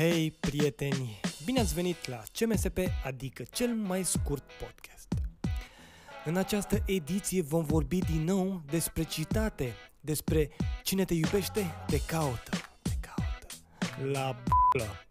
Hei, 0.00 0.30
prieteni! 0.30 1.20
Bine 1.44 1.60
ați 1.60 1.74
venit 1.74 2.06
la 2.06 2.22
CMSP, 2.38 2.78
adică 3.04 3.42
cel 3.50 3.68
mai 3.68 4.04
scurt 4.04 4.42
podcast. 4.42 5.08
În 6.24 6.36
această 6.36 6.82
ediție 6.86 7.42
vom 7.42 7.64
vorbi 7.64 7.98
din 7.98 8.24
nou 8.24 8.62
despre 8.70 9.02
citate, 9.02 9.74
despre 10.00 10.50
cine 10.82 11.04
te 11.04 11.14
iubește, 11.14 11.74
te 11.86 12.00
caută, 12.06 12.50
te 12.82 12.90
caută. 13.00 13.46
La 14.12 14.42
b***lă. 14.44 15.09